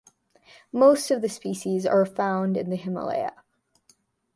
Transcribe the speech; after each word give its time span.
Most 0.73 1.11
of 1.11 1.21
the 1.21 1.29
species 1.29 1.85
are 1.85 2.07
found 2.07 2.57
in 2.57 2.71
the 2.71 2.75
Himalaya. 2.75 3.43